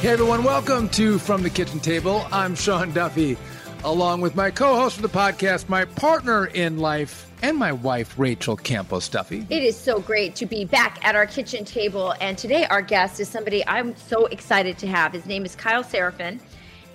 [0.00, 2.26] Hey everyone, welcome to From the Kitchen Table.
[2.32, 3.36] I'm Sean Duffy,
[3.84, 8.56] along with my co-host of the podcast, my partner in life, and my wife, Rachel
[8.56, 9.46] Campos Duffy.
[9.50, 12.14] It is so great to be back at our kitchen table.
[12.18, 15.12] And today, our guest is somebody I'm so excited to have.
[15.12, 16.40] His name is Kyle Seraphin,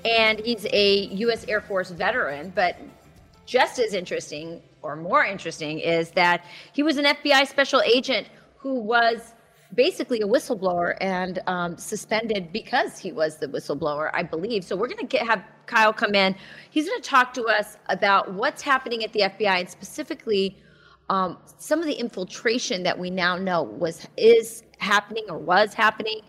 [0.03, 1.45] and he's a U.S.
[1.47, 2.53] Air Force veteran.
[2.55, 2.75] But
[3.45, 8.79] just as interesting, or more interesting, is that he was an FBI special agent who
[8.79, 9.34] was
[9.75, 14.63] basically a whistleblower and um, suspended because he was the whistleblower, I believe.
[14.63, 16.35] So we're going to have Kyle come in.
[16.69, 20.57] He's going to talk to us about what's happening at the FBI and specifically
[21.09, 26.21] um, some of the infiltration that we now know was is happening or was happening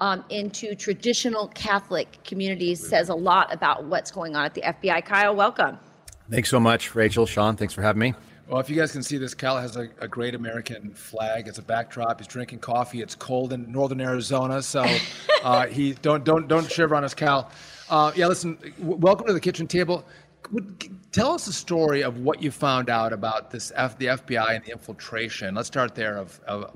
[0.00, 2.86] um, into traditional Catholic communities.
[2.86, 5.04] Says a lot about what's going on at the FBI.
[5.04, 5.78] Kyle, welcome.
[6.30, 7.26] Thanks so much, Rachel.
[7.26, 8.14] Sean, thanks for having me.
[8.46, 11.48] Well, if you guys can see this, Cal has a, a, great American flag.
[11.48, 12.20] It's a backdrop.
[12.20, 13.00] He's drinking coffee.
[13.00, 14.84] It's cold in northern Arizona, so
[15.42, 17.50] uh, he don't don't don't shiver on us, Cal.
[17.88, 18.58] Uh, yeah, listen.
[18.80, 20.04] W- welcome to the kitchen table.
[21.10, 24.62] Tell us the story of what you found out about this F, the FBI and
[24.62, 25.54] the infiltration.
[25.54, 26.70] Let's start there of, of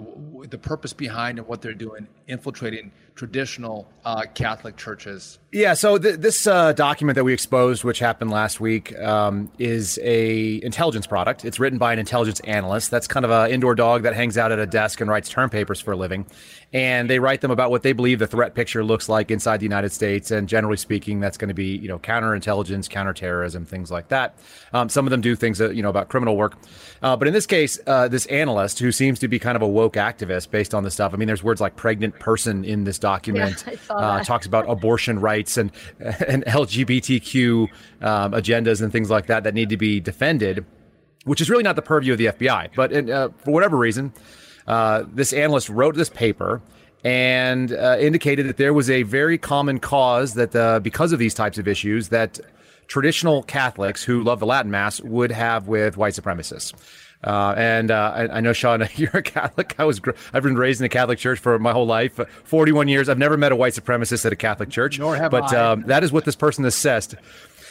[0.48, 5.38] the purpose behind and what they're doing, infiltrating traditional uh, Catholic churches.
[5.50, 9.98] Yeah, so th- this uh, document that we exposed, which happened last week, um, is
[10.02, 11.44] a intelligence product.
[11.44, 12.90] It's written by an intelligence analyst.
[12.90, 15.50] That's kind of an indoor dog that hangs out at a desk and writes term
[15.50, 16.26] papers for a living.
[16.72, 19.64] And they write them about what they believe the threat picture looks like inside the
[19.64, 20.30] United States.
[20.30, 24.38] And generally speaking, that's going to be you know counterintelligence, counterterrorism, things like that.
[24.74, 26.58] Um, some of them do things that, you know about criminal work.
[27.00, 29.68] Uh, but in this case, uh, this analyst who seems to be kind of a
[29.68, 31.14] woke activist based on this stuff.
[31.14, 33.64] I mean, there's words like pregnant person in this document.
[33.88, 35.70] Yeah, uh, talks about abortion rights and
[36.00, 37.68] and LGBTQ
[38.02, 40.66] um, agendas and things like that that need to be defended,
[41.24, 42.70] which is really not the purview of the FBI.
[42.74, 44.12] But in, uh, for whatever reason,
[44.68, 46.62] uh, this analyst wrote this paper
[47.04, 51.58] and uh, indicated that there was a very common cause that because of these types
[51.58, 52.38] of issues that
[52.88, 56.72] traditional Catholics who love the Latin Mass would have with white supremacists.
[57.22, 59.74] Uh, and uh, I, I, know Sean, you're a Catholic.
[59.78, 60.00] I was
[60.32, 63.08] I've been raised in a Catholic church for my whole life, 41 years.
[63.08, 64.98] I've never met a white supremacist at a Catholic church.
[64.98, 65.72] Nor have but I.
[65.72, 67.16] Um, that is what this person assessed.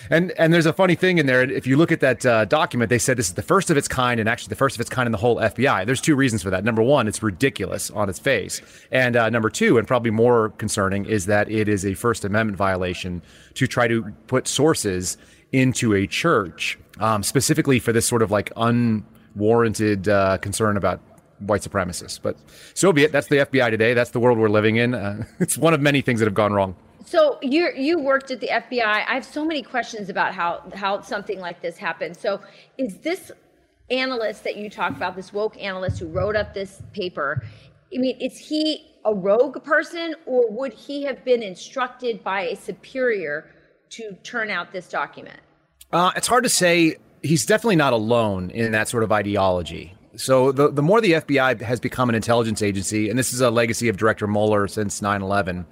[0.10, 1.42] And and there's a funny thing in there.
[1.42, 3.88] If you look at that uh, document, they said this is the first of its
[3.88, 5.86] kind, and actually the first of its kind in the whole FBI.
[5.86, 6.64] There's two reasons for that.
[6.64, 11.06] Number one, it's ridiculous on its face, and uh, number two, and probably more concerning,
[11.06, 13.22] is that it is a First Amendment violation
[13.56, 15.18] to try to put sources
[15.52, 21.00] into a church, um, specifically for this sort of like unwarranted uh, concern about
[21.40, 22.20] white supremacists.
[22.22, 22.38] But
[22.74, 23.12] so be it.
[23.12, 23.94] That's the FBI today.
[23.94, 24.94] That's the world we're living in.
[24.94, 26.76] Uh, it's one of many things that have gone wrong.
[27.08, 28.84] So you you worked at the FBI.
[28.84, 32.18] I have so many questions about how how something like this happened.
[32.18, 32.42] So
[32.78, 33.32] is this
[33.90, 37.46] analyst that you talk about, this woke analyst who wrote up this paper?
[37.96, 42.58] I mean, is he a rogue person, or would he have been instructed by a
[42.58, 43.50] superior
[43.92, 45.40] to turn out this document?
[45.94, 46.98] Uh, it's hard to say.
[47.24, 49.96] He's definitely not alone in that sort of ideology.
[50.18, 53.50] So the the more the FBI has become an intelligence agency, and this is a
[53.50, 55.66] legacy of Director Mueller since 9 11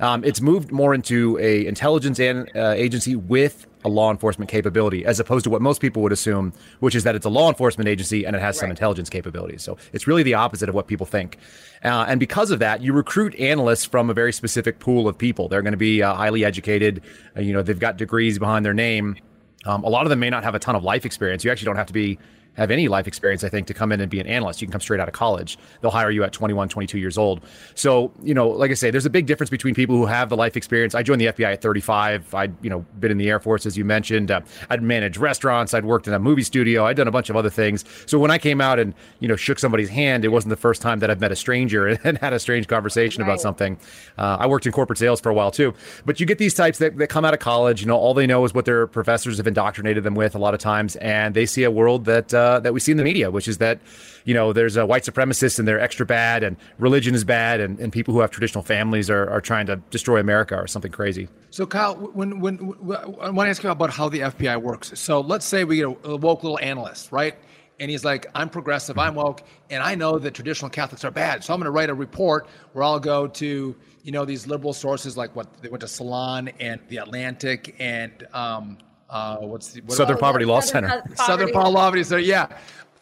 [0.00, 5.04] um, it's moved more into a intelligence an, uh, agency with a law enforcement capability,
[5.04, 7.88] as opposed to what most people would assume, which is that it's a law enforcement
[7.88, 8.60] agency and it has right.
[8.60, 9.62] some intelligence capabilities.
[9.62, 11.38] So it's really the opposite of what people think.
[11.84, 15.48] Uh, and because of that, you recruit analysts from a very specific pool of people.
[15.48, 17.02] They're going to be uh, highly educated.
[17.36, 19.16] Uh, you know, they've got degrees behind their name.
[19.64, 21.44] Um, a lot of them may not have a ton of life experience.
[21.44, 22.18] You actually don't have to be
[22.54, 24.60] have any life experience, I think, to come in and be an analyst.
[24.60, 25.58] You can come straight out of college.
[25.80, 27.40] They'll hire you at 21, 22 years old.
[27.74, 30.36] So, you know, like I say, there's a big difference between people who have the
[30.36, 30.94] life experience.
[30.94, 32.34] I joined the FBI at 35.
[32.34, 34.30] I'd, you know, been in the Air Force, as you mentioned.
[34.30, 35.72] Uh, I'd managed restaurants.
[35.72, 36.84] I'd worked in a movie studio.
[36.84, 37.84] I'd done a bunch of other things.
[38.06, 40.82] So when I came out and, you know, shook somebody's hand, it wasn't the first
[40.82, 43.28] time that I've met a stranger and had a strange conversation right.
[43.28, 43.78] about something.
[44.18, 45.72] Uh, I worked in corporate sales for a while too.
[46.04, 48.26] But you get these types that, that come out of college, you know, all they
[48.26, 50.96] know is what their professors have indoctrinated them with a lot of times.
[50.96, 53.58] And they see a world that, uh, that we see in the media which is
[53.58, 53.80] that
[54.24, 57.78] you know there's a white supremacists and they're extra bad and religion is bad and,
[57.78, 61.28] and people who have traditional families are, are trying to destroy America or something crazy.
[61.50, 64.98] So Kyle, when, when, when I want to ask you about how the FBI works.
[64.98, 67.36] So let's say we get a, a woke little analyst, right?
[67.82, 71.42] and he's like, I'm progressive, I'm woke, and I know that traditional Catholics are bad.
[71.42, 74.72] So I'm going to write a report where I'll go to, you know, these liberal
[74.72, 78.78] sources like what they went to Salon and the Atlantic and um,
[79.12, 81.02] uh, what's the what Southern Poverty Law Southern Center.
[81.02, 81.16] Poverty.
[81.16, 82.22] Southern Poverty Law Center.
[82.22, 82.46] Yeah,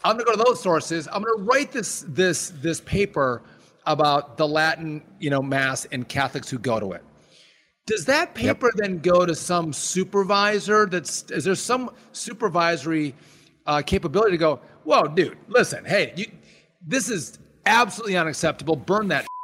[0.04, 1.08] I'm going to go to those sources.
[1.12, 3.42] I'm going to write this this this paper
[3.86, 7.04] about the Latin, you know, mass and Catholics who go to it.
[7.86, 10.86] Does that paper then go to some supervisor?
[10.86, 13.14] That's is there some supervisory
[13.66, 14.60] uh, capability to go?
[14.84, 16.26] Whoa, dude, listen, hey, you,
[16.86, 18.76] this is absolutely unacceptable.
[18.76, 19.26] Burn that.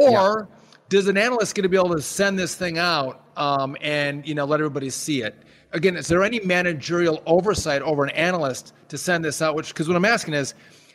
[0.00, 0.48] Or
[0.88, 4.34] does an analyst going to be able to send this thing out um, and you
[4.34, 5.44] know let everybody see it?
[5.74, 9.56] Again, is there any managerial oversight over an analyst to send this out?
[9.56, 10.54] Which because what I'm asking is,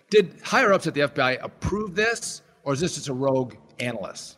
[0.10, 4.38] did higher ups at the FBI approve this, or is this just a rogue analyst?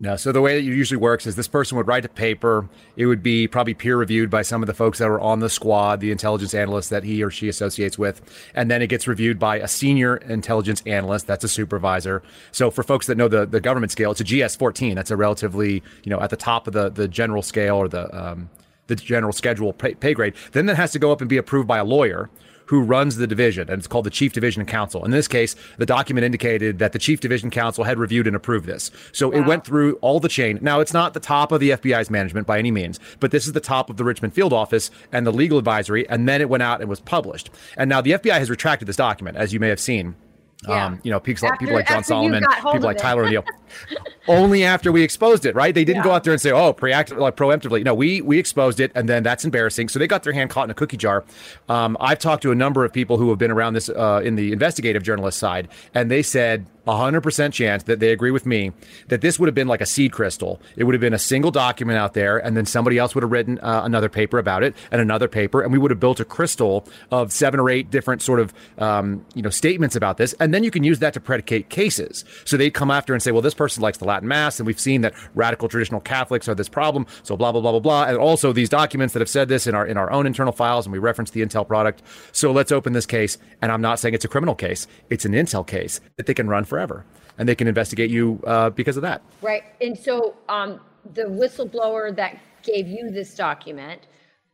[0.00, 2.68] No, so the way that it usually works is this person would write a paper.
[2.96, 5.48] It would be probably peer reviewed by some of the folks that are on the
[5.48, 8.20] squad, the intelligence analyst that he or she associates with,
[8.52, 11.28] and then it gets reviewed by a senior intelligence analyst.
[11.28, 12.20] That's a supervisor.
[12.50, 14.96] So for folks that know the, the government scale, it's a GS 14.
[14.96, 18.12] That's a relatively you know at the top of the the general scale or the
[18.12, 18.50] um,
[18.98, 20.34] the general schedule pay, pay grade.
[20.52, 22.30] Then that has to go up and be approved by a lawyer
[22.66, 25.04] who runs the division, and it's called the Chief Division Counsel.
[25.04, 28.66] In this case, the document indicated that the Chief Division Counsel had reviewed and approved
[28.66, 28.90] this.
[29.12, 30.58] So it went through all the chain.
[30.62, 33.52] Now, it's not the top of the FBI's management by any means, but this is
[33.52, 36.62] the top of the Richmond field office and the legal advisory, and then it went
[36.62, 37.50] out and was published.
[37.76, 40.14] And now the FBI has retracted this document, as you may have seen.
[40.66, 40.86] Yeah.
[40.86, 42.96] Um, you know, people, like- After- people like John Solomon, people like.
[42.96, 43.44] Tyler O'Neill.
[44.28, 45.74] Only after we exposed it, right?
[45.74, 48.78] They didn't go out there and say, "Oh, preact- like proactively." No, we we exposed
[48.80, 49.88] it, and then that's embarrassing.
[49.88, 51.24] So they got their hand caught in a cookie jar.
[51.68, 54.36] Um, I've talked to a number of people who have been around this uh, in
[54.36, 56.66] the investigative journalist side, and they said.
[56.86, 58.72] 100% chance that they agree with me
[59.08, 60.60] that this would have been like a seed crystal.
[60.76, 63.30] It would have been a single document out there, and then somebody else would have
[63.30, 66.24] written uh, another paper about it and another paper, and we would have built a
[66.24, 70.52] crystal of seven or eight different sort of um, you know statements about this, and
[70.52, 72.24] then you can use that to predicate cases.
[72.44, 74.80] So they'd come after and say, well, this person likes the Latin Mass, and we've
[74.80, 78.16] seen that radical traditional Catholics are this problem, so blah blah blah blah blah, and
[78.16, 80.92] also these documents that have said this in our in our own internal files, and
[80.92, 82.02] we reference the Intel product.
[82.32, 85.32] So let's open this case, and I'm not saying it's a criminal case; it's an
[85.32, 87.04] Intel case that they can run forever,
[87.36, 89.20] and they can investigate you uh, because of that.
[89.42, 89.64] Right.
[89.82, 90.80] And so um,
[91.18, 94.00] the whistleblower that gave you this document,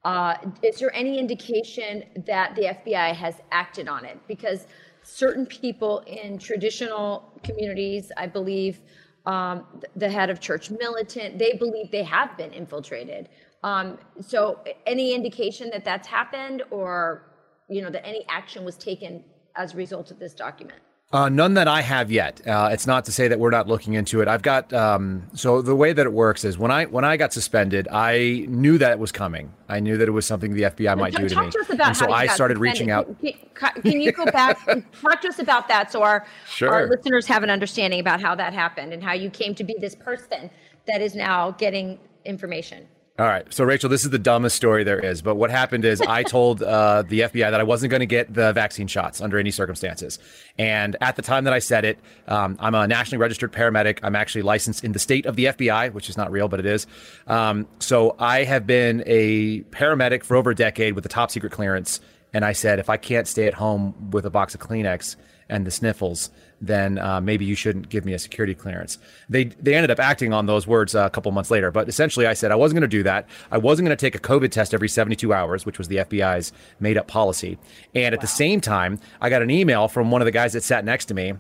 [0.05, 0.35] uh,
[0.65, 1.93] is there any indication
[2.27, 4.19] that the FBI has acted on it?
[4.27, 4.67] Because
[5.05, 7.09] certain people in traditional
[7.45, 8.81] communities, I believe,
[9.27, 9.65] um,
[9.95, 13.29] the head of church militant, they believe they have been infiltrated.
[13.63, 17.31] Um, so any indication that that's happened or,
[17.69, 19.23] you know, that any action was taken
[19.55, 20.81] as a result of this document?
[21.11, 22.47] Uh, none that I have yet.
[22.47, 24.29] Uh, it's not to say that we're not looking into it.
[24.29, 27.33] I've got um, so the way that it works is when I when I got
[27.33, 29.51] suspended, I knew that it was coming.
[29.71, 31.59] I knew that it was something the FBI might Talk- do to talk me, to
[31.61, 32.61] us about and so how you I started suspended.
[32.61, 33.07] reaching out.
[33.23, 36.71] Can, can- can you go back and talk to us about that so our, Sure.
[36.71, 39.77] our listeners have an understanding about how that happened and how you came to be
[39.81, 40.51] this person
[40.87, 42.87] that is now getting information?
[43.19, 43.53] All right.
[43.53, 45.23] So, Rachel, this is the dumbest story there is.
[45.23, 48.33] But what happened is I told uh, the FBI that I wasn't going to get
[48.33, 50.21] the vaccine shots under any circumstances.
[50.57, 51.99] And at the time that I said it,
[52.29, 53.99] um, I'm a nationally registered paramedic.
[54.05, 56.67] I'm actually licensed in the state of the FBI, which is not real, but it
[56.67, 56.87] is.
[57.27, 61.51] Um, so, I have been a paramedic for over a decade with a top secret
[61.51, 62.01] clearance.
[62.33, 65.17] And I said, if I can't stay at home with a box of Kleenex
[65.49, 66.31] and the sniffles,
[66.61, 68.99] then uh, maybe you shouldn't give me a security clearance.
[69.31, 72.27] They they ended up acting on those words uh, a couple months later, but essentially
[72.27, 73.27] I said I wasn't going to do that.
[73.51, 76.53] I wasn't going to take a COVID test every 72 hours, which was the FBI's
[76.81, 77.59] made up policy.
[77.95, 80.63] And at the same time, I got an email from one of the guys that
[80.63, 81.35] sat next to me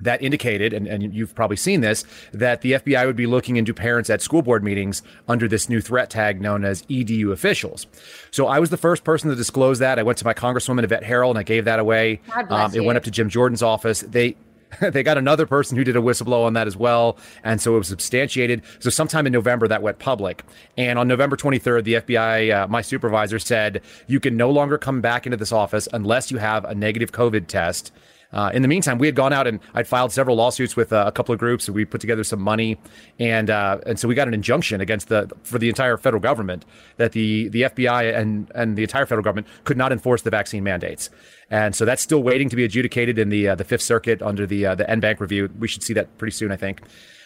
[0.00, 3.72] that indicated, and, and you've probably seen this, that the FBI would be looking into
[3.72, 7.86] parents at school board meetings under this new threat tag known as EDU officials.
[8.30, 9.98] So I was the first person to disclose that.
[9.98, 12.20] I went to my Congresswoman Yvette Herrell and I gave that away.
[12.48, 14.00] Bless it went up to Jim Jordan's office.
[14.00, 14.36] They
[14.80, 17.78] they got another person who did a whistleblow on that as well, and so it
[17.78, 18.62] was substantiated.
[18.80, 20.42] So sometime in November that went public,
[20.76, 25.00] and on November 23rd, the FBI, uh, my supervisor said you can no longer come
[25.00, 27.92] back into this office unless you have a negative COVID test.
[28.32, 31.04] Uh, in the meantime, we had gone out and I'd filed several lawsuits with uh,
[31.06, 31.68] a couple of groups.
[31.68, 32.78] And we put together some money,
[33.18, 36.64] and uh, and so we got an injunction against the for the entire federal government
[36.96, 40.64] that the the FBI and and the entire federal government could not enforce the vaccine
[40.64, 41.08] mandates.
[41.50, 44.46] And so that's still waiting to be adjudicated in the uh, the Fifth Circuit under
[44.46, 45.48] the uh, the en banc review.
[45.58, 46.82] We should see that pretty soon, I think.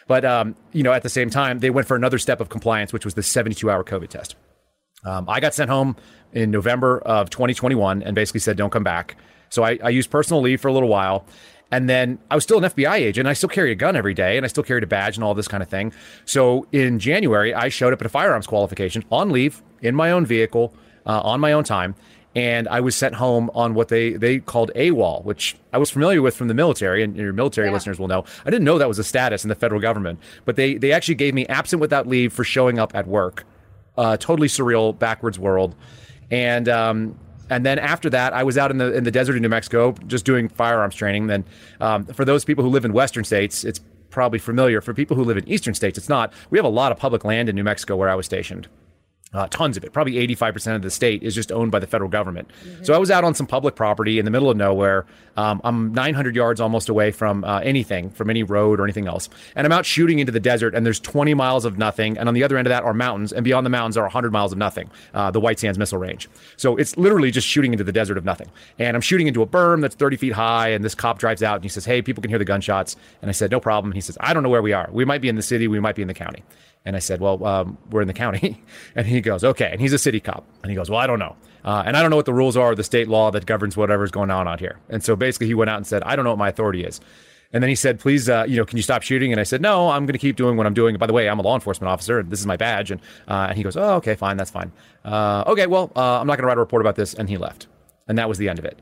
[0.06, 2.92] But um, you know, at the same time, they went for another step of compliance,
[2.92, 4.36] which was the 72 hour COVID test.
[5.04, 5.96] Um, I got sent home
[6.32, 9.16] in November of 2021 and basically said, don't come back.
[9.50, 11.26] So I, I used personal leave for a little while.
[11.72, 13.28] And then I was still an FBI agent.
[13.28, 15.34] I still carry a gun every day and I still carried a badge and all
[15.34, 15.92] this kind of thing.
[16.24, 20.26] So in January, I showed up at a firearms qualification on leave in my own
[20.26, 20.74] vehicle
[21.06, 21.94] uh, on my own time.
[22.36, 26.22] and I was sent home on what they they called AWOL, which I was familiar
[26.22, 27.72] with from the military, and your military Yeah.
[27.74, 28.24] listeners will know.
[28.46, 31.16] I didn't know that was a status in the federal government, but they they actually
[31.16, 33.44] gave me absent without leave for showing up at work.
[33.98, 35.74] Uh, totally surreal, backwards world,
[36.30, 37.18] and um,
[37.50, 39.92] and then after that, I was out in the in the desert of New Mexico
[40.06, 41.26] just doing firearms training.
[41.26, 41.44] Then
[41.80, 43.80] um, for those people who live in western states, it's
[44.10, 44.80] probably familiar.
[44.80, 46.32] For people who live in eastern states, it's not.
[46.50, 48.68] We have a lot of public land in New Mexico where I was stationed.
[49.32, 49.92] Uh, tons of it.
[49.92, 52.50] Probably 85% of the state is just owned by the federal government.
[52.82, 55.06] So I was out on some public property in the middle of nowhere.
[55.36, 59.28] Um, I'm 900 yards almost away from uh, anything, from any road or anything else.
[59.56, 62.18] And I'm out shooting into the desert, and there's 20 miles of nothing.
[62.18, 63.32] And on the other end of that are mountains.
[63.32, 66.28] And beyond the mountains are 100 miles of nothing, uh, the White Sands Missile Range.
[66.56, 68.48] So it's literally just shooting into the desert of nothing.
[68.78, 70.68] And I'm shooting into a berm that's 30 feet high.
[70.68, 72.96] And this cop drives out and he says, Hey, people can hear the gunshots.
[73.22, 73.92] And I said, No problem.
[73.92, 74.88] He says, I don't know where we are.
[74.92, 76.42] We might be in the city, we might be in the county.
[76.84, 78.62] And I said, Well, um, we're in the county.
[78.94, 79.68] and he goes, Okay.
[79.70, 80.44] And he's a city cop.
[80.62, 81.36] And he goes, Well, I don't know.
[81.64, 84.10] Uh, and I don't know what the rules are, the state law that governs whatever's
[84.10, 84.78] going on out here.
[84.88, 87.00] And so basically, he went out and said, I don't know what my authority is.
[87.52, 89.32] And then he said, Please, uh, you know, can you stop shooting?
[89.32, 90.96] And I said, No, I'm going to keep doing what I'm doing.
[90.96, 92.90] By the way, I'm a law enforcement officer, and this is my badge.
[92.90, 94.36] And, uh, and he goes, Oh, okay, fine.
[94.36, 94.72] That's fine.
[95.04, 97.14] Uh, okay, well, uh, I'm not going to write a report about this.
[97.14, 97.66] And he left.
[98.08, 98.78] And that was the end of it.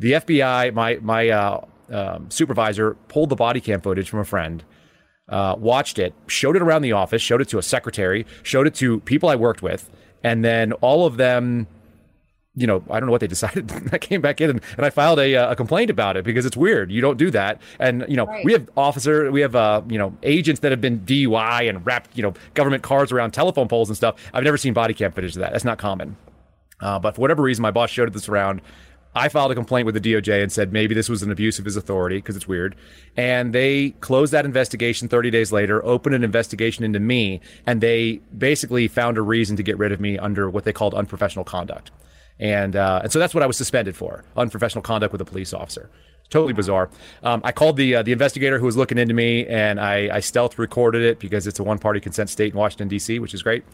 [0.00, 4.64] The FBI, my, my uh, um, supervisor, pulled the body cam footage from a friend
[5.28, 8.74] uh, watched it, showed it around the office, showed it to a secretary, showed it
[8.76, 9.90] to people I worked with,
[10.24, 11.66] and then all of them,
[12.58, 13.70] you know, I don't know what they decided.
[13.92, 16.44] I came back in and, and I filed a, uh, a complaint about it because
[16.44, 16.90] it's weird.
[16.90, 17.60] You don't do that.
[17.78, 18.44] And you know, Right.
[18.44, 22.16] we have officer, we have uh, you know, agents that have been DUI and wrapped
[22.16, 24.16] you know government cars around telephone poles and stuff.
[24.34, 25.52] I've never seen body cam footage of that.
[25.52, 26.16] That's not common.
[26.80, 28.60] Uh, but for whatever reason, my boss showed it this around.
[29.14, 31.64] I filed a complaint with the DOJ and said maybe this was an abuse of
[31.64, 32.76] his authority because it's weird.
[33.16, 38.20] And they closed that investigation 30 days later, opened an investigation into me, and they
[38.36, 41.90] basically found a reason to get rid of me under what they called unprofessional conduct.
[42.40, 45.52] And, uh, and so that's what I was suspended for unprofessional conduct with a police
[45.52, 45.90] officer.
[46.30, 46.90] Totally bizarre.
[47.22, 50.20] Um, I called the uh, the investigator who was looking into me, and I, I
[50.20, 53.42] stealth recorded it because it's a one party consent state in Washington D.C., which is
[53.42, 53.64] great.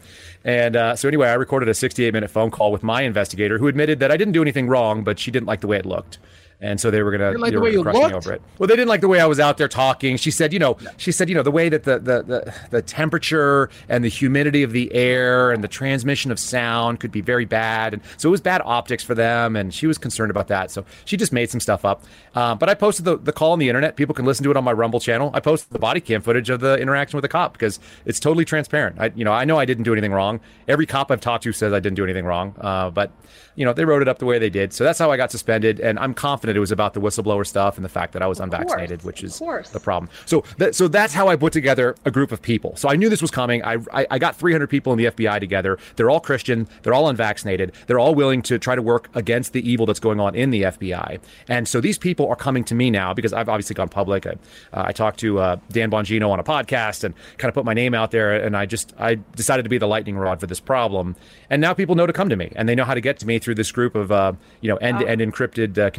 [0.45, 3.67] And uh, so anyway, I recorded a 68 minute phone call with my investigator, who
[3.67, 6.17] admitted that I didn't do anything wrong, but she didn't like the way it looked.
[6.61, 8.33] And so they were gonna like they the were way gonna you crush me over
[8.33, 8.41] it.
[8.57, 10.17] Well, they didn't like the way I was out there talking.
[10.17, 12.81] She said, you know, she said, you know, the way that the, the the the
[12.81, 17.45] temperature and the humidity of the air and the transmission of sound could be very
[17.45, 19.55] bad, and so it was bad optics for them.
[19.55, 22.03] And she was concerned about that, so she just made some stuff up.
[22.35, 23.95] Um, but I posted the, the call on the internet.
[23.95, 25.31] People can listen to it on my Rumble channel.
[25.33, 28.45] I posted the body cam footage of the interaction with the cop because it's totally
[28.45, 28.97] transparent.
[28.99, 30.39] I, you know, I know I didn't do anything wrong.
[30.67, 32.55] Every cop I've talked to says I didn't do anything wrong.
[32.59, 33.11] Uh, but
[33.55, 34.73] you know, they wrote it up the way they did.
[34.73, 35.79] So that's how I got suspended.
[35.79, 38.39] And I'm confident it was about the whistleblower stuff and the fact that I was
[38.39, 39.39] unvaccinated, course, which is
[39.71, 40.09] the problem.
[40.25, 42.75] So that, so that's how I put together a group of people.
[42.75, 43.63] So I knew this was coming.
[43.63, 45.77] I, I, I got 300 people in the FBI together.
[45.95, 46.67] They're all Christian.
[46.83, 47.73] They're all unvaccinated.
[47.87, 50.63] They're all willing to try to work against the evil that's going on in the
[50.63, 51.19] FBI.
[51.47, 54.25] And so these people are coming to me now because I've obviously gone public.
[54.25, 54.31] I,
[54.73, 57.73] uh, I talked to uh, Dan Bongino on a podcast and kind of put my
[57.73, 58.33] name out there.
[58.33, 61.15] And I just I decided to be the lightning rod for this problem.
[61.49, 63.27] And now people know to come to me, and they know how to get to
[63.27, 65.89] me through this group of uh, you know end-to-end encrypted uh,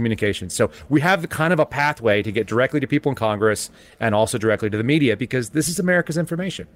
[0.50, 4.14] So we have kind of a pathway to get directly to people in Congress and
[4.14, 6.66] also directly to the media because this is America's information.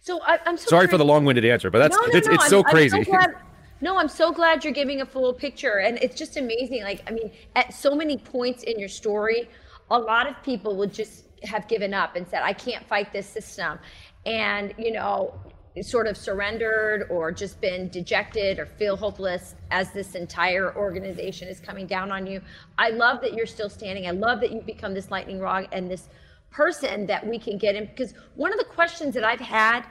[0.00, 2.34] So I, I'm so Sorry for the long-winded answer, but that's No, no, it's, no,
[2.34, 3.04] it's I'm- so I'm crazy.
[3.04, 3.34] glad-
[3.80, 6.82] no, I'm so glad you're giving a full picture, and it's just amazing.
[6.82, 9.48] Like, I mean, at so many points in your story,
[9.90, 13.26] a lot of people would just have given up and said, "I can't fight this
[13.26, 13.78] system,"
[14.24, 15.34] and you know,
[15.82, 21.58] sort of surrendered or just been dejected or feel hopeless as this entire organization is
[21.58, 22.40] coming down on you.
[22.78, 24.06] I love that you're still standing.
[24.06, 26.08] I love that you've become this lightning rod and this
[26.50, 29.84] person that we can get in because one of the questions that I've had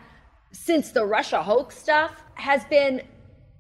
[0.52, 3.02] since the Russia hoax stuff has been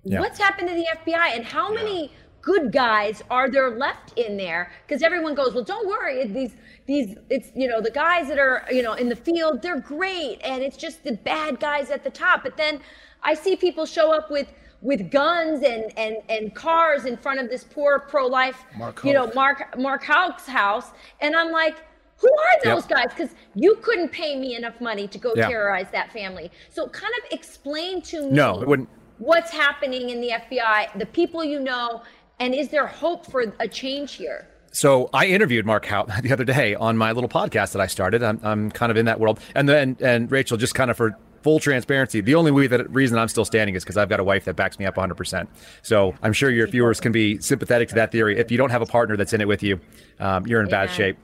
[0.06, 0.20] Yeah.
[0.22, 2.12] what's happened to the FBI and how many
[2.44, 6.52] good guys are there left in there because everyone goes well don't worry these
[6.86, 10.38] these it's you know the guys that are you know in the field they're great
[10.44, 12.80] and it's just the bad guys at the top but then
[13.24, 14.48] i see people show up with
[14.82, 19.32] with guns and and and cars in front of this poor pro-life Mark you know
[19.34, 21.78] mark mark Houck's house and i'm like
[22.18, 22.76] who are Yep.
[22.76, 25.48] those guys because you couldn't pay me enough money to go Yeah.
[25.48, 28.90] terrorize that family so kind of explain to me No, it wouldn't.
[29.20, 32.02] what's happening in the FBI, the people you know,
[32.40, 34.48] and is there hope for a change here?
[34.72, 38.24] So I interviewed Mark Houck the other day on my little podcast that I started.
[38.24, 39.40] I'm, I'm kind of in that world.
[39.56, 43.18] And then, and Rachel, just kind of for full transparency, the only way that reason
[43.18, 45.48] I'm still standing is because I've got a wife that backs me up 100%.
[45.84, 48.38] So I'm sure your viewers can be sympathetic to that theory.
[48.38, 49.80] If you don't have a partner that's in it with you,
[50.20, 51.18] um, you're in bad shape.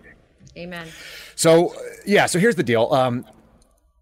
[0.57, 0.87] Amen.
[1.35, 1.73] So
[2.05, 2.93] yeah, so here's the deal.
[2.93, 3.25] Um,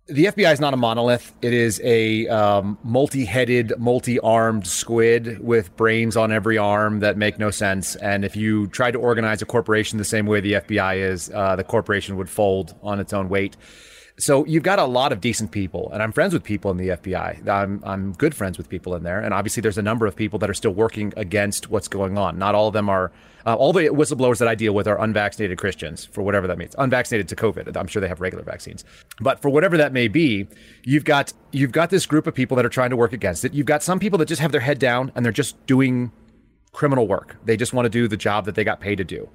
[0.07, 1.33] the FBI is not a monolith.
[1.41, 7.51] It is a um, multi-headed, multi-armed squid with brains on every arm that make no
[7.51, 7.95] sense.
[7.97, 11.57] And if you tried to organize a corporation the same way the FBI is, uh,
[11.57, 13.57] the corporation would fold on its own weight.
[14.19, 16.89] So you've got a lot of decent people, and I'm friends with people in the
[16.89, 17.47] FBI.
[17.47, 20.39] I'm I'm good friends with people in there, and obviously there's a number of people
[20.39, 22.39] that are still working against what's going on.
[22.39, 23.11] Not all of them are.
[23.45, 26.75] Uh, all the whistleblowers that I deal with are unvaccinated Christians, for whatever that means.
[26.79, 27.77] Unvaccinated to COVID.
[27.77, 28.83] I'm sure they have regular vaccines,
[29.21, 30.47] but for whatever that may be,
[30.83, 33.53] you've got you've got this group of people that are trying to work against it.
[33.53, 36.11] You've got some people that just have their head down and they're just doing
[36.71, 37.37] criminal work.
[37.45, 39.29] They just want to do the job that they got paid to do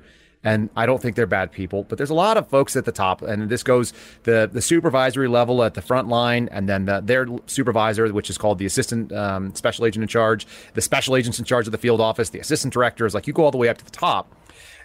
[0.45, 1.85] and I don't think they're bad people.
[1.85, 3.93] But there's a lot of folks at the top, and this goes
[4.25, 8.39] the the supervisory level at the front line, and then the, their supervisor, which is
[8.39, 11.79] called the assistant um, special agent in charge, the special agents in charge of the
[11.79, 13.15] field office, the assistant directors.
[13.15, 14.35] Like you go all the way up to the top.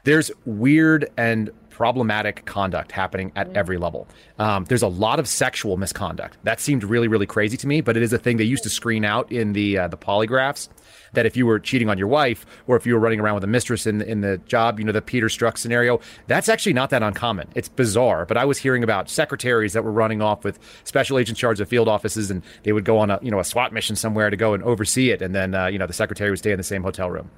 [0.04, 4.07] There's weird and problematic conduct happening at every level.
[4.39, 6.36] Um, there's a lot of sexual misconduct.
[6.41, 8.69] That seemed really, really crazy to me, but it is a thing they used to
[8.69, 10.69] screen out in the uh, the polygraphs
[11.13, 13.43] that if you were cheating on your wife or if you were running around with
[13.43, 16.89] a mistress in in the job, you know, the Peter Strzok scenario, that's actually not
[16.89, 17.48] that uncommon.
[17.53, 21.39] It's bizarre, but I was hearing about secretaries that were running off with special agents
[21.39, 23.96] charged of field offices, and they would go on a you know a SWAT mission
[23.96, 26.51] somewhere to go and oversee it, and then uh, you know the secretary would stay
[26.51, 27.29] in the same hotel room.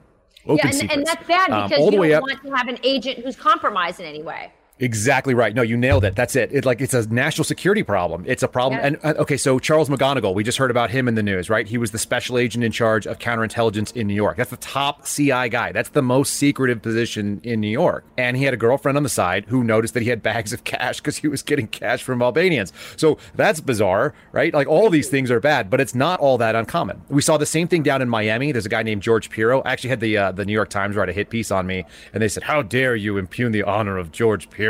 [0.46, 2.80] Open yeah, and, and that's bad um, because um, you don't want to have an
[2.84, 4.52] agent who's compromised in any way.
[4.80, 5.54] Exactly right.
[5.54, 6.16] No, you nailed it.
[6.16, 6.52] That's it.
[6.54, 8.24] It's like it's a national security problem.
[8.26, 8.80] It's a problem.
[8.80, 8.88] Yeah.
[8.88, 11.68] And uh, okay, so Charles McGonigal, we just heard about him in the news, right?
[11.68, 14.38] He was the special agent in charge of counterintelligence in New York.
[14.38, 15.74] That's the top CI guy.
[15.74, 18.06] That's the most secretive position in New York.
[18.18, 20.64] And he had a girlfriend on the side who noticed that he had bags of
[20.64, 22.72] cash because he was getting cash from Albanians.
[22.96, 24.54] So that's bizarre, right?
[24.54, 27.02] Like all these things are bad, but it's not all that uncommon.
[27.10, 28.54] We saw the same thing down in Miami.
[28.54, 29.62] There's a guy named George Piro.
[29.62, 31.86] I actually had the uh, the New York Times write a hit piece on me,
[32.14, 34.69] and they said, "How dare you impugn the honor of George Piro?"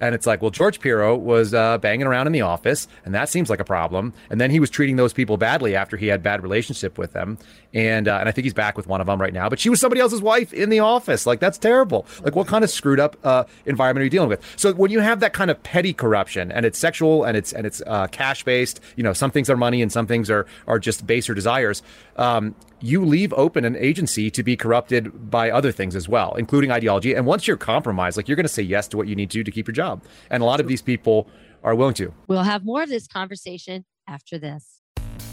[0.00, 3.28] And it's like, well, George Piro was uh, banging around in the office, and that
[3.28, 4.12] seems like a problem.
[4.30, 7.38] And then he was treating those people badly after he had bad relationship with them.
[7.74, 9.48] And uh, and I think he's back with one of them right now.
[9.48, 11.26] But she was somebody else's wife in the office.
[11.26, 12.06] Like that's terrible.
[12.22, 14.44] Like what kind of screwed up uh, environment are you dealing with?
[14.56, 17.66] So when you have that kind of petty corruption, and it's sexual, and it's and
[17.66, 20.78] it's uh, cash based, you know, some things are money, and some things are are
[20.78, 21.82] just baser desires.
[22.16, 26.70] Um, you leave open an agency to be corrupted by other things as well, including
[26.70, 27.14] ideology.
[27.14, 29.44] And once you're compromised, like you're going to say yes to what you need to
[29.44, 30.02] to keep your job.
[30.30, 31.28] And a lot of these people
[31.62, 32.12] are willing to.
[32.26, 34.81] We'll have more of this conversation after this.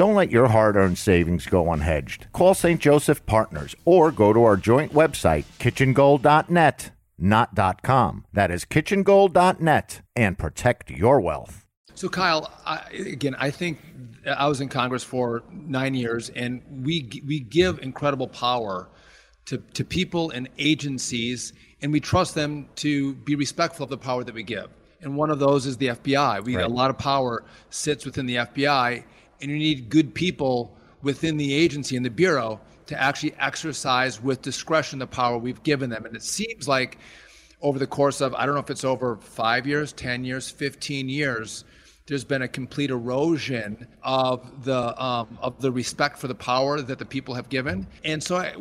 [0.00, 2.32] Don't let your hard earned savings go unhedged.
[2.32, 2.80] Call St.
[2.80, 8.24] Joseph Partners or go to our joint website, kitchengold.net, not .com.
[8.32, 11.66] That is kitchengold.net and protect your wealth.
[11.92, 13.78] So, Kyle, I, again, I think
[14.24, 18.88] I was in Congress for nine years, and we we give incredible power
[19.44, 24.24] to, to people and agencies, and we trust them to be respectful of the power
[24.24, 24.70] that we give.
[25.02, 26.42] And one of those is the FBI.
[26.42, 26.64] We right.
[26.64, 29.04] a lot of power sits within the FBI,
[29.40, 34.42] and you need good people within the agency and the bureau to actually exercise with
[34.42, 36.04] discretion the power we've given them.
[36.04, 36.98] And it seems like
[37.62, 41.08] over the course of I don't know if it's over five years, ten years, fifteen
[41.08, 41.64] years,
[42.06, 46.98] there's been a complete erosion of the um, of the respect for the power that
[46.98, 47.86] the people have given.
[48.04, 48.54] And so, I,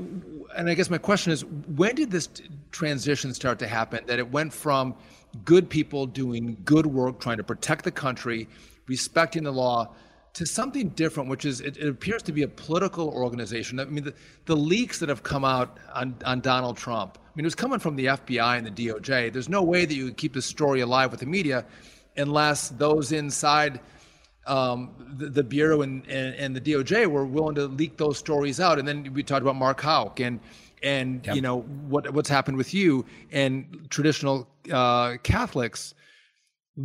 [0.56, 1.44] and I guess my question is,
[1.76, 2.30] when did this
[2.72, 4.06] transition start to happen?
[4.06, 4.94] That it went from
[5.46, 8.48] good people doing good work, trying to protect the country,
[8.88, 9.96] respecting the law,
[10.40, 13.78] to something different, which is it, it, appears to be a political organization.
[13.78, 14.14] I mean, the,
[14.46, 17.78] the leaks that have come out on, on Donald Trump, I mean, it was coming
[17.78, 19.34] from the FBI and the DOJ.
[19.34, 21.66] There's no way that you could keep the story alive with the media
[22.16, 23.82] unless those inside
[24.48, 28.62] um, the, the, Bureau and, and, and, the DOJ were willing to leak those stories
[28.62, 28.80] out.
[28.80, 30.40] And then we talked about Mark Houck and
[30.82, 31.36] and yep.
[31.36, 35.94] you know what what's happened with you and traditional uh, Catholics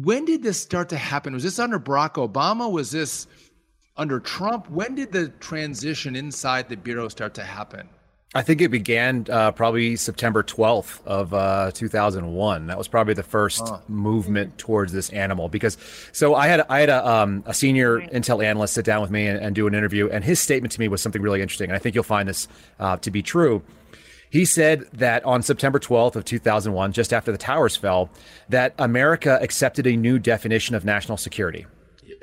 [0.03, 1.35] when did this start to happen?
[1.35, 2.71] Was this under Barack Obama?
[2.71, 3.29] Was this
[3.97, 4.69] under Trump?
[4.71, 7.89] When did the transition inside the Bureau start to happen?
[8.37, 12.67] I think it began uh, probably September 12th of uh, 2001.
[12.67, 13.79] That was probably the first Huh.
[13.87, 15.49] movement towards this animal.
[15.49, 15.79] Because
[16.11, 19.29] so I had I had a, um, a senior intel analyst sit down with me
[19.29, 21.77] and, and do an interview, and his statement to me was something really interesting, and
[21.77, 22.49] I think you'll find this
[22.81, 23.63] uh, to be true.
[24.31, 28.11] He said that on September 12th of 2001, just after the towers fell,
[28.49, 31.67] that America accepted a new definition of national security.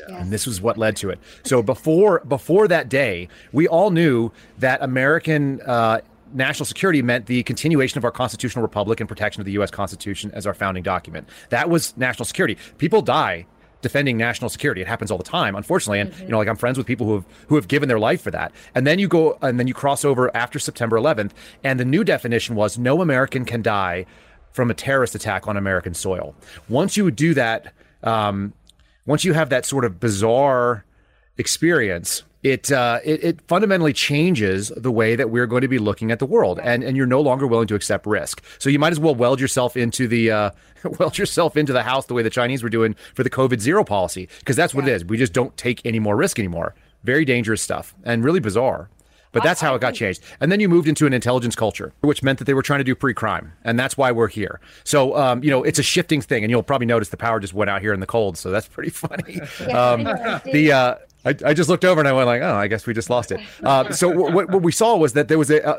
[0.07, 1.19] And this was what led to it.
[1.43, 6.01] So before before that day, we all knew that American uh,
[6.33, 9.71] national security meant the continuation of our constitutional republic and protection of the U.S.
[9.71, 11.27] Constitution as our founding document.
[11.49, 12.57] That was national security.
[12.77, 13.45] People die
[13.81, 14.81] defending national security.
[14.81, 15.99] It happens all the time, unfortunately.
[15.99, 18.21] And you know, like I'm friends with people who have who have given their life
[18.21, 18.51] for that.
[18.75, 21.31] And then you go and then you cross over after September 11th,
[21.63, 24.05] and the new definition was no American can die
[24.53, 26.35] from a terrorist attack on American soil.
[26.67, 28.53] Once you would do that, um,
[29.05, 30.85] once you have that sort of bizarre
[31.37, 36.11] experience, it, uh, it it fundamentally changes the way that we're going to be looking
[36.11, 38.43] at the world, and and you're no longer willing to accept risk.
[38.57, 40.51] So you might as well weld yourself into the uh,
[40.99, 43.83] weld yourself into the house the way the Chinese were doing for the COVID zero
[43.83, 45.05] policy, because that's what it is.
[45.05, 46.73] We just don't take any more risk anymore.
[47.03, 48.89] Very dangerous stuff, and really bizarre.
[49.31, 50.21] But that's how it got changed.
[50.39, 52.83] And then you moved into an intelligence culture, which meant that they were trying to
[52.83, 54.59] do pre-crime, and that's why we're here.
[54.83, 57.53] So, um, you know, it's a shifting thing, and you'll probably notice the power just
[57.53, 59.39] went out here in the cold, so that's pretty funny.
[59.71, 60.03] um,
[60.51, 62.93] the uh, I, I just looked over and I went like, oh, I guess we
[62.93, 63.39] just lost it.
[63.63, 65.77] Uh, so w- what, what we saw was that there was a uh,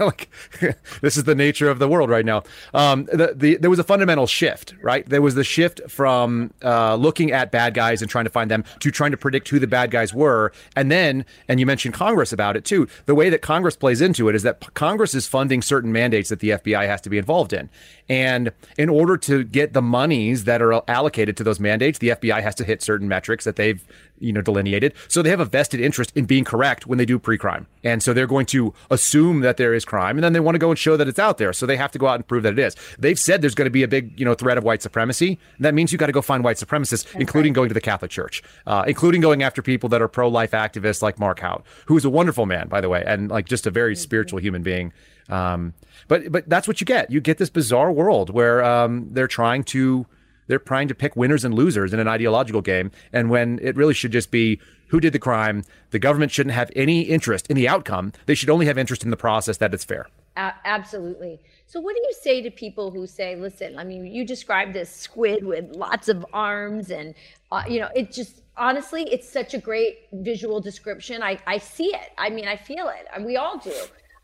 [0.00, 0.28] like
[1.00, 2.42] this is the nature of the world right now.
[2.74, 5.08] Um, the, the there was a fundamental shift, right?
[5.08, 8.64] There was the shift from uh, looking at bad guys and trying to find them
[8.80, 12.32] to trying to predict who the bad guys were, and then and you mentioned Congress
[12.32, 12.88] about it too.
[13.06, 16.40] The way that Congress plays into it is that Congress is funding certain mandates that
[16.40, 17.70] the FBI has to be involved in,
[18.10, 22.42] and in order to get the monies that are allocated to those mandates, the FBI
[22.42, 23.82] has to hit certain metrics that they've
[24.18, 24.94] you know delineated.
[25.06, 27.68] So they have a vested interest in being correct when they do pre-crime.
[27.84, 30.58] And so they're going to assume that there is crime and then they want to
[30.58, 31.52] go and show that it's out there.
[31.52, 32.74] So they have to go out and prove that it is.
[32.98, 35.38] They've said there's going to be a big you know threat of white supremacy.
[35.60, 38.42] That means you got to go find white supremacists including going to the catholic church
[38.66, 42.10] uh, including going after people that are pro-life activists like mark Houck who is a
[42.10, 44.92] wonderful man by the way and like just a very spiritual human being.
[45.28, 45.74] Um,
[46.08, 47.10] but but that's what you get.
[47.10, 50.06] You get this bizarre world where um, they're trying to
[50.46, 52.90] they're trying to pick winners and losers in an ideological game.
[53.12, 54.58] And when it really should just be
[54.88, 58.12] who did the crime, the government shouldn't have any interest in the outcome.
[58.26, 60.08] They should only have interest in the process that it's fair.
[60.36, 61.40] Absolutely.
[61.66, 64.90] So, what do you say to people who say, "Listen, I mean, you described this
[64.90, 67.14] squid with lots of arms, and
[67.52, 71.22] uh, you know, it just honestly, it's such a great visual description.
[71.22, 72.10] I I see it.
[72.18, 73.06] I mean, I feel it.
[73.14, 73.78] and We all do.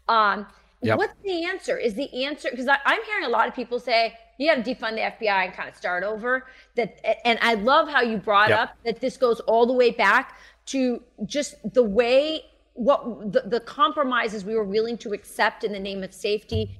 [0.08, 0.46] Um,
[0.82, 0.98] Yep.
[0.98, 1.78] What's the answer?
[1.78, 4.94] Is the answer because I'm hearing a lot of people say you got to defund
[4.94, 6.46] the FBI and kind of start over.
[6.74, 8.58] That and I love how you brought Yep.
[8.58, 12.42] up that this goes all the way back to just the way
[12.74, 16.78] what the, the compromises we were willing to accept in the name of safety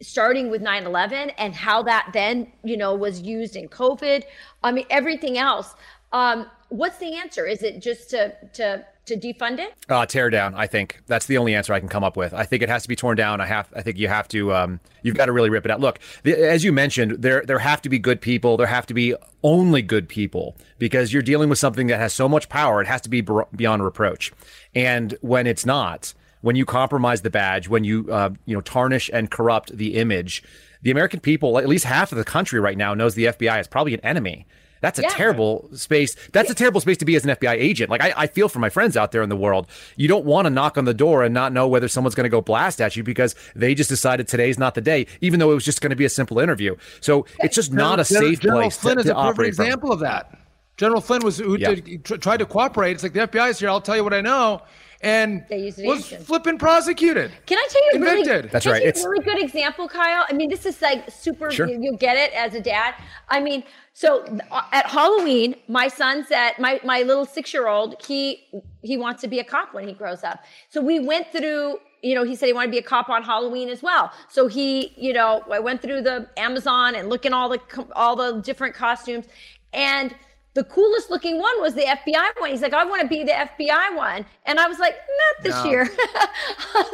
[0.00, 4.22] starting with 9-11 and how that then you know was used in covid
[4.62, 5.74] i mean everything else
[6.12, 10.54] um, what's the answer is it just to to to defund it Uh, tear down.
[10.54, 12.32] I think that's the only answer I can come up with.
[12.32, 13.40] I think it has to be torn down.
[13.40, 13.68] I have.
[13.74, 14.54] I think you have to.
[14.54, 15.80] Um, you've got to really rip it out.
[15.80, 18.56] Look, the, as you mentioned, there there have to be good people.
[18.56, 22.28] There have to be only good people because you're dealing with something that has so
[22.28, 22.80] much power.
[22.80, 23.20] It has to be
[23.56, 24.32] beyond reproach.
[24.74, 29.10] And when it's not, when you compromise the badge, when you uh, you know tarnish
[29.12, 30.42] and corrupt the image,
[30.82, 33.66] the American people, at least half of the country right now, knows the FBI is
[33.66, 34.46] probably an enemy.
[34.80, 35.08] That's a Yeah.
[35.10, 36.14] terrible space.
[36.32, 37.90] That's a terrible space to be as an FBI agent.
[37.90, 39.66] Like I, I feel for my friends out there in the world.
[39.96, 42.30] You don't want to knock on the door and not know whether someone's going to
[42.30, 45.54] go blast at you because they just decided today's not the day, even though it
[45.54, 46.76] was just going to be a simple interview.
[47.00, 49.32] So it's just not a General- safe General place Flynn to, is to a perfect
[49.34, 49.64] operate from.
[49.66, 50.38] example of that.
[50.76, 51.74] General Flynn was who Yeah.
[51.74, 52.92] did, tr- tried to cooperate.
[52.92, 53.68] It's like the FBI is here.
[53.68, 54.62] I'll tell you what I know,
[55.00, 57.30] and used it was flipping prosecuted.
[57.46, 58.50] Can I tell you a really, Convicted.
[58.50, 58.82] That's right.
[58.82, 60.24] It's- a really good example, Kyle?
[60.28, 61.50] I mean, this is like super.
[61.50, 61.68] Sure.
[61.68, 62.94] You, you'll get it as a dad.
[63.28, 67.96] I mean, so uh, at Halloween, my son said, my my little six year old,
[68.04, 68.44] he
[68.82, 70.44] he wants to be a cop when he grows up.
[70.68, 71.78] So we went through.
[72.00, 74.12] You know, he said he wanted to be a cop on Halloween as well.
[74.28, 77.60] So he, you know, I went through the Amazon and looking all the
[77.96, 79.26] all the different costumes,
[79.72, 80.14] and
[80.58, 82.50] the coolest looking one was the FBI one.
[82.50, 84.26] He's like, I want to be the FBI one.
[84.44, 85.70] And I was like, not this No.
[85.70, 85.88] year.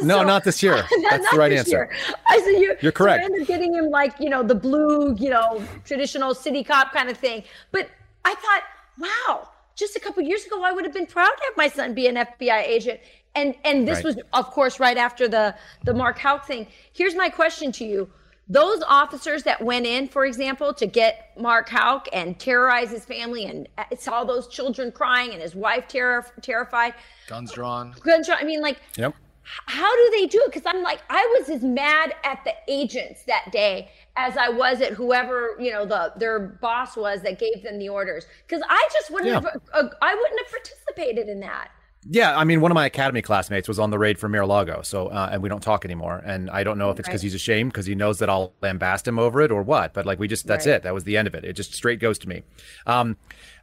[0.02, 0.74] No, not this year.
[1.10, 1.70] That's not the right answer.
[1.70, 1.90] year.
[2.28, 3.20] I said, you, You're correct.
[3.20, 6.62] So I ended up getting him like, you know, the blue, you know, traditional city
[6.62, 7.42] cop kind of thing.
[7.72, 7.88] But
[8.26, 8.62] I thought,
[8.98, 11.94] wow, just a couple years ago, I would have been proud to have my son
[11.94, 13.00] be an FBI agent.
[13.34, 14.04] And and this Right.
[14.04, 16.66] was, of course, right after the the Mark Houck thing.
[16.92, 18.10] Here's my question to you.
[18.46, 23.46] Those officers that went in, for example, to get Mark Houck and terrorize his family
[23.46, 26.94] and uh, saw those children crying and his wife terror, terrified,
[27.26, 27.94] Guns drawn.
[28.04, 28.38] Guns drawn.
[28.38, 29.14] I mean, like, Yep.
[29.44, 30.52] how do they do it?
[30.52, 34.80] Because I'm like, I was as mad at the agents that day as I was
[34.82, 38.26] at whoever you know the their boss was that gave them the orders.
[38.46, 39.40] Because I just wouldn't Yeah.
[39.40, 41.70] have, uh, I wouldn't have participated in that.
[42.08, 45.08] Yeah, I mean, one of my academy classmates was on the raid for Mar-a-Lago, so
[45.08, 46.22] uh, and we don't talk anymore.
[46.24, 47.24] And I don't know if it's because Right.
[47.26, 49.94] he's ashamed because he knows that I'll lambast him over it or what.
[49.94, 50.74] But like, we just that's Right.
[50.76, 50.82] it.
[50.82, 51.44] That was the end of it.
[51.44, 52.42] It just straight goes to me.
[52.86, 53.16] Um,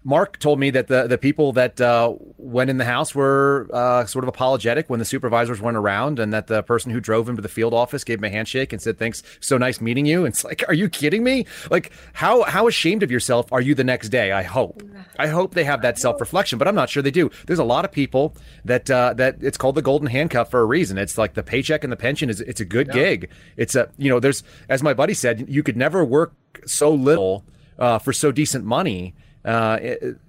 [0.04, 4.06] Mark told me that the the people that uh, went in the house were uh,
[4.06, 7.36] sort of apologetic when the supervisors weren't around, and that the person who drove him
[7.36, 10.26] to the field office gave him a handshake and said, "Thanks, so nice meeting you."
[10.26, 11.46] And it's like, are you kidding me?
[11.70, 14.32] Like, how how ashamed of yourself are you the next day?
[14.32, 14.82] I hope,
[15.20, 17.30] I hope they have that self reflection, but I'm not sure they do.
[17.46, 18.31] There's a lot of people
[18.66, 20.98] that uh, that it's called the golden handcuff for a reason.
[20.98, 23.30] It's like the paycheck and the pension is it's a good gig.
[23.58, 26.34] It's a you know, there's as my buddy said, you could never work
[26.66, 27.44] so little
[27.80, 29.80] uh, for so decent money uh,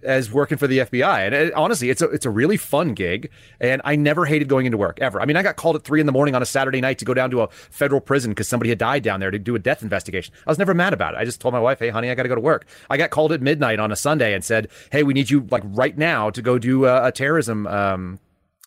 [0.02, 1.26] as working for the FBI.
[1.26, 4.66] And it, honestly, it's a it's a really fun gig, and I never hated going
[4.66, 5.20] into work ever.
[5.20, 7.04] I mean, I got called at three in the morning on a Saturday night to
[7.04, 9.58] go down to a federal prison because somebody had died down there to do a
[9.58, 10.34] death investigation.
[10.46, 11.18] I was never mad about it.
[11.18, 13.10] I just told my wife, "Hey, honey, I got to go to work." I got
[13.10, 16.30] called at midnight on a Sunday and said, "Hey, we need you like right now
[16.30, 18.18] to go do a, a terrorism." Um,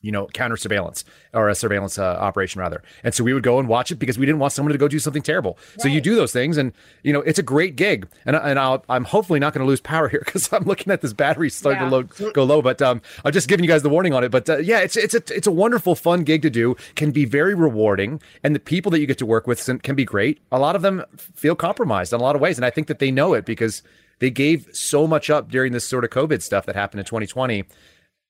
[0.06, 2.84] you know, counter surveillance or a surveillance uh, operation rather.
[3.04, 4.88] And so we would go and watch it because we didn't want someone to go
[4.88, 5.58] do something terrible.
[5.80, 6.72] So you do those things, and
[7.04, 8.08] you know, it's a great gig.
[8.26, 11.02] And and I'll, I'm hopefully not going to lose power here because I'm looking at
[11.02, 11.90] this battery starting Yeah.
[11.90, 12.62] to low, go low.
[12.62, 14.30] But um, I'm just giving you guys the warning on it.
[14.30, 16.76] But uh, yeah, it's it's a it's a wonderful, fun gig to do.
[16.96, 20.06] Can be very rewarding, and the people that you get to work with can be
[20.06, 20.40] great.
[20.52, 21.04] A lot of them
[21.36, 23.82] feel compromised in a lot of ways, and I think that they know it because
[24.20, 27.66] they gave so much up during this sort of COVID stuff that happened in 2020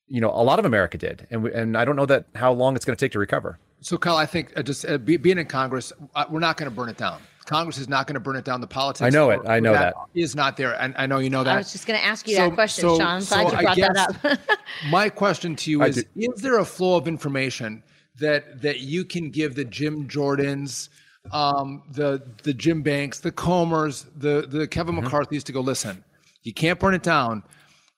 [0.08, 2.52] you know, a lot of America did, and we, and I don't know that how
[2.52, 3.58] long it's going to take to recover.
[3.80, 6.70] So, Kyle, I think uh, just uh, be, being in Congress, uh, we're not going
[6.70, 7.20] to burn it down.
[7.44, 8.60] Congress is not going to burn it down.
[8.60, 9.02] The politics.
[9.02, 9.40] I know it.
[9.42, 9.94] for- I for know that.
[10.14, 11.54] is not there, and I know you know that.
[11.54, 13.06] I was just going to ask you So- that question, so- Sean.
[13.06, 14.40] I'm so glad you brought that up.
[14.90, 17.82] My question to you is: Is there a flow of information
[18.18, 20.88] that that you can give the Jim Jordans,
[21.32, 25.04] um, the the Jim Banks, the Comers, the the Kevin Mm-hmm.
[25.04, 26.02] McCarthy's to go listen?
[26.42, 27.42] You can't burn it down,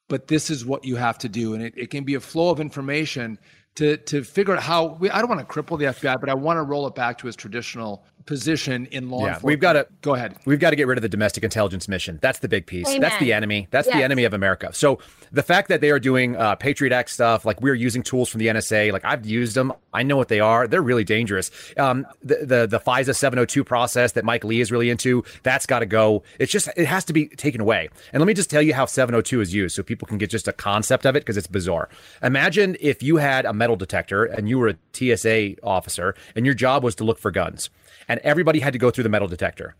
[0.08, 2.50] but this is what you have to do, and it, it can be a flow
[2.50, 3.38] of information
[3.76, 4.96] to to figure out how.
[4.98, 7.18] We, I don't want to cripple the FBI, but I want to roll it back
[7.18, 9.44] to its traditional position in law Yeah, enforcement.
[9.46, 10.36] we've got to go ahead.
[10.44, 12.18] We've got to get rid of the domestic intelligence mission.
[12.22, 12.86] That's the big piece.
[12.98, 13.66] That's the enemy.
[13.70, 14.68] That's the enemy of America.
[14.72, 14.98] So
[15.32, 18.38] the fact that they are doing uh, Patriot Act stuff, like we're using tools from
[18.40, 19.72] the NSA, like I've used them.
[19.94, 20.68] I know what they are.
[20.68, 21.50] They're really dangerous.
[21.78, 25.78] Um, the the the FISA 702 process that Mike Lee is really into, that's got
[25.78, 26.22] to go.
[26.38, 27.88] It's just it has to be taken away.
[28.12, 30.46] And let me just tell you how 702 is used, so people can get just
[30.46, 31.88] a concept of it because it's bizarre.
[32.22, 36.54] Imagine if you had a metal detector and you were a TSA officer and your
[36.54, 37.70] job was to look for guns,
[38.08, 39.74] and everybody had to go through the metal detector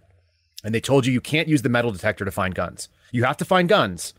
[0.65, 2.89] and they told you you can't use the metal detector to find guns.
[3.13, 4.15] You have to find guns.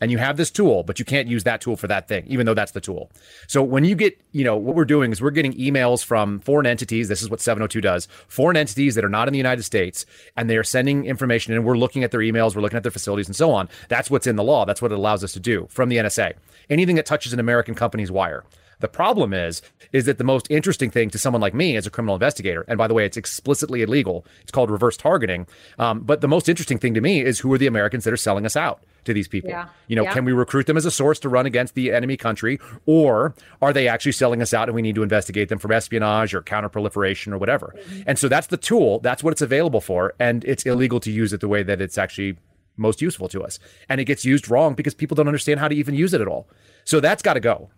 [0.00, 2.46] And you have this tool, but you can't use that tool for that thing, even
[2.46, 3.12] though that's the tool.
[3.46, 6.66] So when you get, you know, what we're doing is we're getting emails from foreign
[6.66, 7.06] entities.
[7.06, 8.08] This is what 702 does.
[8.26, 10.04] Foreign entities that are not in the United States,
[10.36, 12.90] and they are sending information, and we're looking at their emails, we're looking at their
[12.90, 13.68] facilities, and so on.
[13.88, 14.64] That's what's in the law.
[14.64, 16.34] That's what it allows us to do from the NSA.
[16.68, 18.42] Anything that touches an American company's wire.
[18.80, 21.90] The problem is, is that the most interesting thing to someone like me as a
[21.90, 24.26] criminal investigator, and by the way, it's explicitly illegal.
[24.42, 25.46] It's called reverse targeting.
[25.78, 28.16] Um, but the most interesting thing to me is who are the Americans that are
[28.18, 29.50] selling us out to these people?
[29.50, 29.68] Yeah.
[29.86, 30.12] You know, Yeah.
[30.12, 33.72] can we recruit them as a source to run against the enemy country, or are
[33.72, 37.32] they actually selling us out and we need to investigate them for espionage or counterproliferation
[37.32, 37.74] or whatever?
[38.06, 38.98] And so that's the tool.
[39.00, 41.98] That's what it's available for, and it's illegal to use it the way that it's
[41.98, 42.36] actually
[42.76, 43.58] most useful to us.
[43.88, 46.26] And it gets used wrong because people don't understand how to even use it at
[46.26, 46.48] all.
[46.84, 47.70] So that's got to go.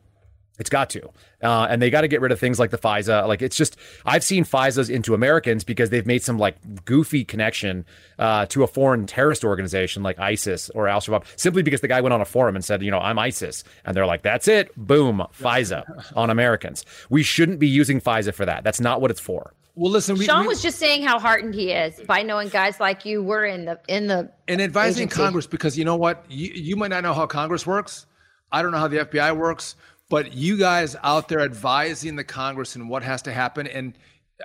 [0.58, 1.08] It's got to.
[1.42, 3.26] Uh, and they got to get rid of things like the FISA.
[3.28, 7.84] Like it's just, I've seen FISAs into Americans because they've made some like goofy connection
[8.18, 12.00] uh, to a foreign terrorist organization like ISIS or Al Shabaab, simply because the guy
[12.00, 13.64] went on a forum and said, you know, I'm ISIS.
[13.84, 14.74] And they're like, that's it.
[14.76, 15.22] Boom.
[15.38, 16.84] FISA on Americans.
[17.10, 18.64] We shouldn't be using FISA for that.
[18.64, 19.52] That's not what it's for.
[19.74, 22.80] Well, listen, we, Sean we- was just saying how heartened he is by knowing guys
[22.80, 25.22] like you were in the in the and advising agency.
[25.22, 26.24] Congress because you know what?
[26.30, 28.06] You, you might not know how Congress works.
[28.50, 29.76] I don't know how the FBI works,
[30.08, 33.66] but you guys out there advising the Congress and what has to happen.
[33.66, 33.94] And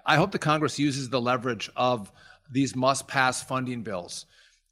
[0.05, 2.11] I hope the Congress uses the leverage of
[2.51, 4.25] these must pass funding bills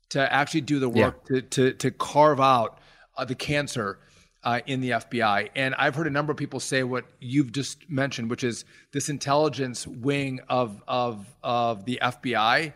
[0.10, 2.80] to actually do the work to, to, to carve out
[3.18, 4.00] uh, the cancer
[4.44, 5.50] uh, in the FBI.
[5.56, 9.10] And I've heard a number of people say what you've just mentioned, which is this
[9.10, 12.74] intelligence wing of, of, of the FBI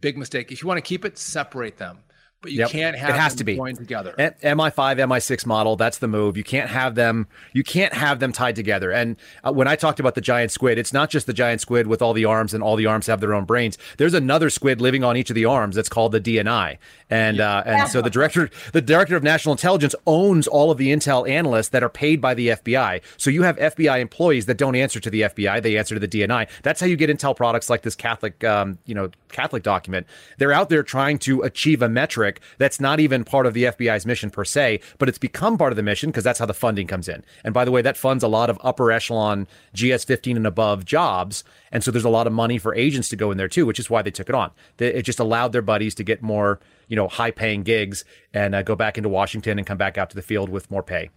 [0.00, 0.50] big mistake.
[0.50, 1.98] If you want to keep it, separate them.
[2.42, 2.70] But you Yep.
[2.70, 4.14] can't have it has to be joined together.
[4.18, 5.76] M- MI5, MI6 model.
[5.76, 6.36] That's the move.
[6.36, 7.26] You can't have them.
[7.52, 8.90] You can't have them tied together.
[8.90, 11.86] And uh, when I talked about the giant squid, it's not just the giant squid
[11.86, 13.76] with all the arms and all the arms have their own brains.
[13.98, 16.78] There's another squid living on each of the arms that's called the DNI.
[17.10, 20.92] And uh, and so the director, the director of national intelligence, owns all of the
[20.92, 23.02] intel analysts that are paid by the FBI.
[23.16, 26.06] So you have FBI employees that don't answer to the FBI; they answer to the
[26.08, 26.46] DNI.
[26.62, 30.06] That's how you get intel products like this Catholic, um, you know, Catholic document.
[30.38, 34.06] They're out there trying to achieve a metric that's not even part of the FBI's
[34.06, 36.86] mission per se, but it's become part of the mission because that's how the funding
[36.86, 37.24] comes in.
[37.42, 40.84] And by the way, that funds a lot of upper echelon GS 15 and above
[40.84, 41.42] jobs.
[41.72, 43.78] And so there's a lot of money for agents to go in there too, which
[43.80, 44.50] is why they took it on.
[44.78, 48.62] It just allowed their buddies to get more, you know, high paying gigs and uh,
[48.62, 51.10] go back into Washington and come back out to the field with more pay.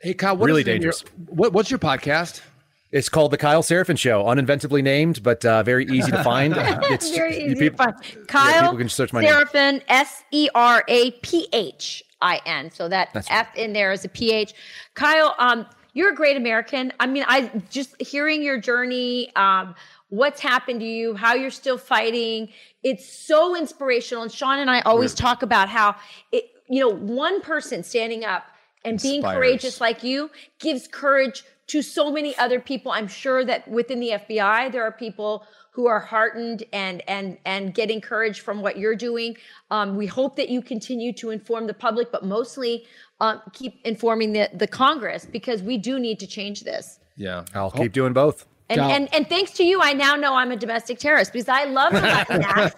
[0.00, 1.04] Hey, Kyle, what Really is the your- dangerous.
[1.26, 2.40] what, what's your podcast?
[2.90, 6.54] It's called the Kyle Seraphin Show, uninventively named, but uh, very easy to find.
[6.90, 7.94] It's Very easy peop- to find.
[8.02, 9.22] yeah, Kyle people can search my.
[9.22, 12.70] Seraphin, S E R A P H I N.
[12.70, 14.54] So that That's F in there is a P H.
[14.94, 16.92] Kyle, um, you're a great American.
[16.98, 19.74] I mean, I just hearing your journey, um,
[20.08, 22.48] what's happened to you, how you're still fighting.
[22.82, 24.22] It's so inspirational.
[24.22, 25.94] And Sean and I always talk about how
[26.32, 28.44] it, you know, one person standing up
[28.84, 32.92] and being courageous like you gives courage to so many other people.
[32.92, 37.72] I'm sure that within the FBI there are people who are heartened and and and
[37.72, 39.36] get encouraged from what you're doing.
[39.70, 42.84] Um, we hope that you continue to inform the public, but mostly
[43.20, 46.98] um, keep informing the the Congress because we do need to change this.
[47.16, 48.46] Yeah, I'll keep doing both.
[48.70, 51.64] And, and and thanks to you, I now know I'm a domestic terrorist because I
[51.64, 52.74] love the Latin mass.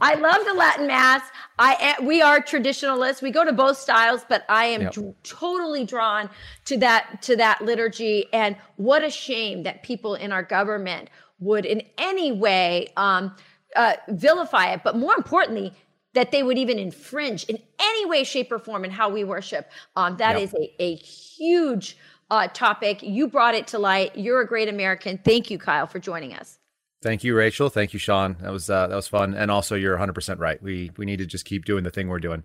[0.00, 1.22] I love the Latin mass.
[1.58, 3.22] I we are traditionalists.
[3.22, 4.94] We go to both styles, but I am Yep.
[5.24, 6.28] totally drawn
[6.66, 8.26] to that to that liturgy.
[8.32, 13.34] And what a shame that people in our government would, in any way, um,
[13.76, 14.80] uh, vilify it.
[14.84, 15.72] But more importantly,
[16.14, 19.70] that they would even infringe in any way, shape, or form in how we worship.
[19.96, 20.42] Um, that Yep.
[20.42, 21.96] is a, a huge
[22.30, 23.02] uh, topic.
[23.02, 24.16] You brought it to light.
[24.16, 25.18] You're a great American.
[25.18, 26.58] Thank you, Kyle, for joining us.
[27.02, 27.68] Thank you, Rachel.
[27.68, 28.36] Thank you, Sean.
[28.40, 29.34] That was uh, that was fun.
[29.34, 30.60] And also, you're 100 percent right.
[30.62, 32.42] We we need to just keep doing the thing we're doing.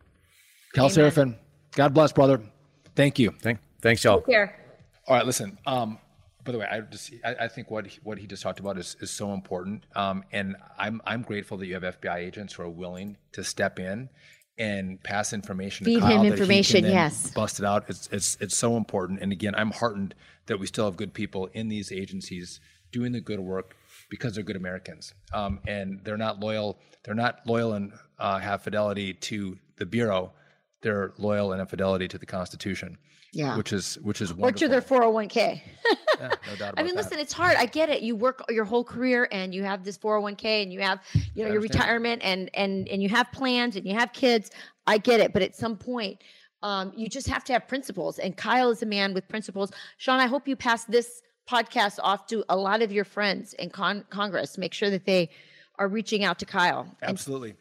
[0.73, 1.35] Cal Seraphin,
[1.75, 2.41] God bless, brother.
[2.95, 3.33] Thank you.
[3.41, 4.17] Thank, thanks, y'all.
[4.17, 4.55] Take care.
[5.07, 5.57] All right, listen.
[5.65, 5.97] Um,
[6.43, 8.77] by the way, I just I, I think what he, what he just talked about
[8.77, 9.85] is, is so important.
[9.95, 13.79] Um, and I'm I'm grateful that you have FBI agents who are willing to step
[13.79, 14.09] in
[14.57, 15.85] and pass information.
[15.85, 17.31] Feed him information, yes.
[17.31, 17.85] Bust it out.
[17.87, 19.21] It's it's it's so important.
[19.21, 20.15] And again, I'm heartened
[20.47, 22.59] that we still have good people in these agencies
[22.91, 23.75] doing the good work
[24.09, 25.13] because they're good Americans.
[25.33, 26.79] Um, and they're not loyal.
[27.03, 30.33] They're not loyal and uh, have fidelity to the bureau.
[30.81, 32.97] They're loyal and have fidelity to the Constitution.
[33.33, 33.55] Yeah.
[33.55, 34.59] Which is which is Or wonderful.
[34.59, 35.61] to their 401k.
[36.19, 37.03] Yeah, no doubt about I mean, that.
[37.05, 37.55] listen, it's hard.
[37.57, 38.01] I get it.
[38.01, 41.49] You work your whole career and you have this 401k and you have, you know,
[41.49, 41.73] your understand.
[41.81, 44.51] retirement and and and you have plans and you have kids.
[44.85, 46.21] I get it, but at some point,
[46.61, 48.19] um, you just have to have principles.
[48.19, 49.71] And Kyle is a man with principles.
[49.97, 53.69] Sean, I hope you pass this podcast off to a lot of your friends in
[53.69, 54.57] con- Congress.
[54.57, 55.29] Make sure that they
[55.79, 56.81] are reaching out to Kyle.
[57.01, 57.55] And Absolutely.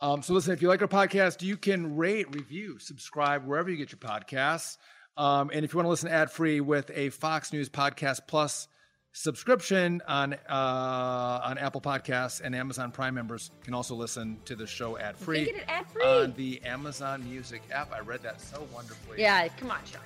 [0.00, 3.76] Um, so listen, if you like our podcast, you can rate, review, subscribe wherever you
[3.76, 4.76] get your podcasts.
[5.16, 8.68] Um, and if you want to listen ad free with a Fox News Podcast Plus
[9.12, 14.66] subscription on uh, on Apple Podcasts and Amazon Prime members can also listen to the
[14.66, 16.02] show ad free get it ad-free.
[16.02, 17.92] on the Amazon Music app.
[17.92, 19.20] I read that so wonderfully.
[19.20, 20.00] yeah, come on, Sean.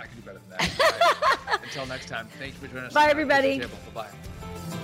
[0.00, 1.60] I can do better than that.
[1.62, 2.92] Until next time, thank you for joining us.
[2.92, 3.60] Bye, everybody.
[3.60, 4.83] Kitchen